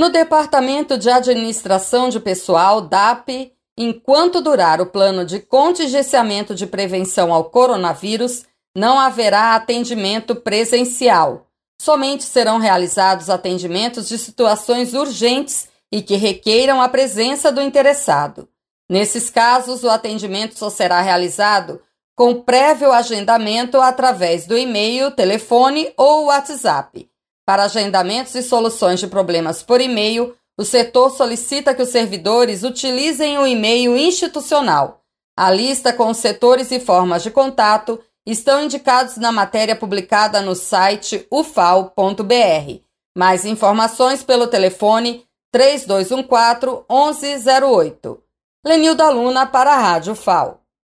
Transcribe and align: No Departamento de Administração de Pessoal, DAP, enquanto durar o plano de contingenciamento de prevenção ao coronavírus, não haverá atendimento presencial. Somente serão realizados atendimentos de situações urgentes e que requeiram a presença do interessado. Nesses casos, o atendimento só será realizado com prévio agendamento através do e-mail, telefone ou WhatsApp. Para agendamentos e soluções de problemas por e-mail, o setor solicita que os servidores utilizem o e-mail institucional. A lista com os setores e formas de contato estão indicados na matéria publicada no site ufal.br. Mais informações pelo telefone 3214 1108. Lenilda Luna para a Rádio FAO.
No 0.00 0.08
Departamento 0.08 0.96
de 0.96 1.10
Administração 1.10 2.08
de 2.08 2.18
Pessoal, 2.18 2.80
DAP, 2.80 3.52
enquanto 3.76 4.40
durar 4.40 4.80
o 4.80 4.86
plano 4.86 5.26
de 5.26 5.40
contingenciamento 5.40 6.54
de 6.54 6.66
prevenção 6.66 7.34
ao 7.34 7.50
coronavírus, 7.50 8.46
não 8.74 8.98
haverá 8.98 9.54
atendimento 9.54 10.34
presencial. 10.34 11.48
Somente 11.78 12.24
serão 12.24 12.56
realizados 12.56 13.28
atendimentos 13.28 14.08
de 14.08 14.16
situações 14.16 14.94
urgentes 14.94 15.68
e 15.92 16.00
que 16.00 16.16
requeiram 16.16 16.80
a 16.80 16.88
presença 16.88 17.52
do 17.52 17.60
interessado. 17.60 18.48
Nesses 18.88 19.28
casos, 19.28 19.84
o 19.84 19.90
atendimento 19.90 20.58
só 20.58 20.70
será 20.70 21.02
realizado 21.02 21.78
com 22.16 22.40
prévio 22.40 22.90
agendamento 22.90 23.78
através 23.78 24.46
do 24.46 24.56
e-mail, 24.56 25.10
telefone 25.10 25.92
ou 25.94 26.28
WhatsApp. 26.28 27.06
Para 27.46 27.64
agendamentos 27.64 28.34
e 28.34 28.42
soluções 28.42 29.00
de 29.00 29.06
problemas 29.06 29.62
por 29.62 29.80
e-mail, 29.80 30.36
o 30.58 30.64
setor 30.64 31.10
solicita 31.10 31.74
que 31.74 31.82
os 31.82 31.88
servidores 31.88 32.62
utilizem 32.62 33.38
o 33.38 33.46
e-mail 33.46 33.96
institucional. 33.96 35.02
A 35.36 35.50
lista 35.50 35.92
com 35.92 36.10
os 36.10 36.18
setores 36.18 36.70
e 36.70 36.78
formas 36.78 37.22
de 37.22 37.30
contato 37.30 37.98
estão 38.26 38.62
indicados 38.62 39.16
na 39.16 39.32
matéria 39.32 39.74
publicada 39.74 40.42
no 40.42 40.54
site 40.54 41.26
ufal.br. 41.30 42.80
Mais 43.16 43.44
informações 43.44 44.22
pelo 44.22 44.46
telefone 44.46 45.24
3214 45.52 46.84
1108. 46.90 48.22
Lenilda 48.64 49.08
Luna 49.08 49.46
para 49.46 49.72
a 49.72 49.78
Rádio 49.78 50.14
FAO. 50.14 50.59